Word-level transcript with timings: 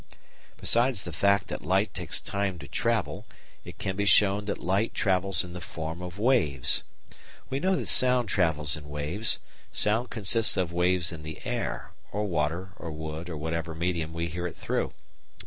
Besides 0.57 1.03
the 1.03 1.13
fact 1.13 1.47
that 1.49 1.61
light 1.61 1.93
takes 1.93 2.19
time 2.19 2.57
to 2.57 2.67
travel, 2.67 3.27
it 3.63 3.77
can 3.77 3.95
be 3.95 4.05
shown 4.05 4.45
that 4.45 4.57
light 4.57 4.95
travels 4.95 5.43
in 5.43 5.53
the 5.53 5.61
form 5.61 6.01
of 6.01 6.17
waves. 6.17 6.81
We 7.51 7.59
know 7.59 7.75
that 7.75 7.85
sound 7.87 8.27
travels 8.27 8.75
in 8.75 8.89
waves; 8.89 9.37
sound 9.71 10.09
consists 10.09 10.57
of 10.57 10.73
waves 10.73 11.11
in 11.11 11.21
the 11.21 11.39
air, 11.45 11.91
or 12.11 12.23
water 12.25 12.71
or 12.77 12.89
wood 12.89 13.29
or 13.29 13.37
whatever 13.37 13.75
medium 13.75 14.11
we 14.11 14.25
hear 14.25 14.47
it 14.47 14.55
through. 14.57 14.91